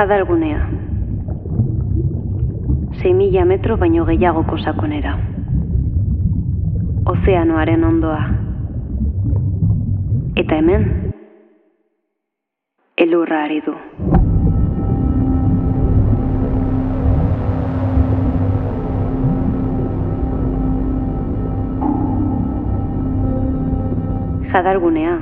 Jadalgunea. 0.00 0.60
6 3.02 3.14
mila 3.14 3.44
metro 3.44 3.76
baino 3.76 4.06
gehiagoko 4.08 4.56
sakonera. 4.56 5.10
Ozeanoaren 7.12 7.84
ondoa. 7.84 8.22
Eta 10.40 10.56
hemen, 10.56 11.12
elurra 12.96 13.42
ari 13.44 13.60
du. 13.66 13.74
Jadalgunea, 24.54 25.18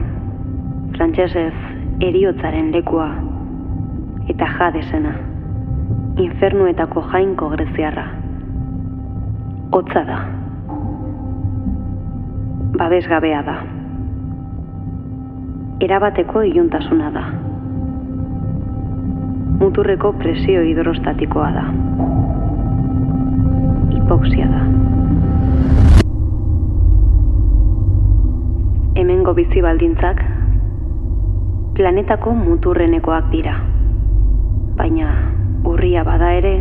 frantsesez 0.94 1.56
eriotzaren 1.98 2.70
lekua, 2.78 3.08
eta 4.28 4.46
jadesena, 4.58 5.12
infernuetako 6.20 7.02
jainko 7.12 7.48
greziarra. 7.48 8.04
Hotza 9.72 10.04
da. 10.04 10.18
Babesgabea 12.78 13.42
da. 13.42 13.56
Erabateko 15.80 16.42
iluntasuna 16.42 17.10
da. 17.14 17.24
Muturreko 19.60 20.12
presio 20.18 20.62
hidrostatikoa 20.62 21.48
da. 21.56 21.64
Hipoksia 23.94 24.50
da. 24.52 24.62
Hemengo 28.98 29.34
bizi 29.34 29.62
baldintzak 29.62 30.22
planetako 31.78 32.34
muturrenekoak 32.34 33.28
dira. 33.34 33.58
Baina 34.78 35.08
urria 35.66 36.04
bada 36.06 36.28
ere 36.38 36.52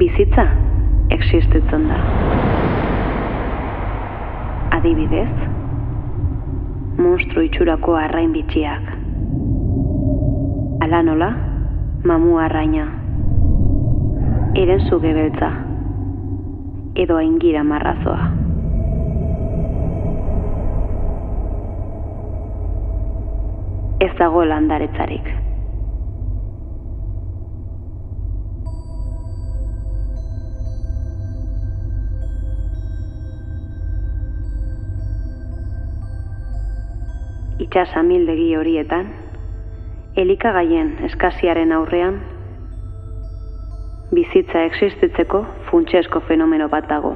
bizitza 0.00 0.46
existitzen 1.12 1.84
da. 1.90 1.98
Adibidez, 4.78 5.34
monstru 6.96 7.44
itxurako 7.46 7.98
arrain 8.00 8.32
bitxiak. 8.32 8.88
Ala 10.88 11.02
nola, 11.04 11.30
mamu 12.08 12.40
arraina. 12.40 12.88
Eren 14.56 14.84
zuge 14.88 15.12
beltza. 15.12 15.52
Edo 16.96 17.20
aingira 17.20 17.64
marrazoa. 17.64 18.30
Ez 24.00 24.14
dago 24.16 24.44
landaretzarik. 24.48 25.45
Itxas 37.56 37.88
amildegi 37.96 38.50
horietan, 38.52 39.06
elikagaien 40.20 40.90
eskaziaren 41.06 41.70
aurrean, 41.72 42.18
bizitza 44.12 44.60
existitzeko 44.68 45.40
funtsesko 45.70 46.20
fenomeno 46.28 46.68
bat 46.68 46.84
dago. 46.90 47.14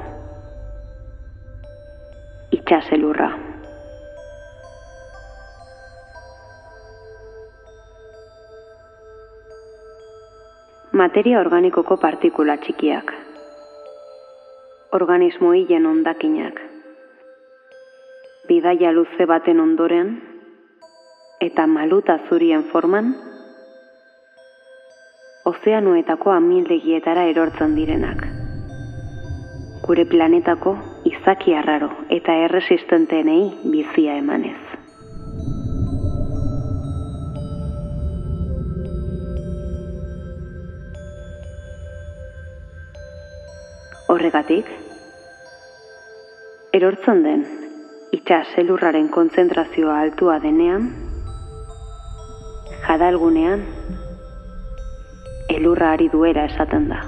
Itxas 2.57 2.87
elurra. 2.97 3.29
Materia 11.03 11.37
organikoko 11.39 11.99
partikula 12.01 12.57
txikiak. 12.65 13.13
Organismo 14.97 15.53
hilen 15.53 15.85
ondakinak. 15.85 16.59
Bidaia 18.49 18.91
luze 18.91 19.29
baten 19.29 19.61
ondoren, 19.63 20.11
eta 21.41 21.65
maluta 21.67 22.19
zurien 22.29 22.63
forman, 22.69 23.15
ozeanuetako 25.49 26.31
amildegietara 26.35 27.23
erortzen 27.31 27.73
direnak. 27.75 28.21
Gure 29.81 30.05
planetako 30.05 30.75
izaki 31.09 31.55
arraro 31.57 31.89
eta 32.13 32.35
erresistentenei 32.45 33.41
bizia 33.73 34.19
emanez. 34.21 34.59
Horregatik, 44.11 44.67
erortzen 46.77 47.23
den 47.25 47.45
itxas 48.13 48.59
elurraren 48.61 49.07
kontzentrazioa 49.09 50.01
altua 50.03 50.37
denean, 50.43 50.91
jadalgunean, 52.91 53.63
elurra 55.47 55.93
ari 55.95 56.09
duera 56.11 56.43
esaten 56.51 56.89
da. 56.91 56.99